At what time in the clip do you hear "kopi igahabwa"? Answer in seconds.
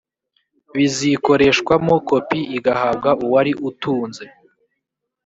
2.09-3.09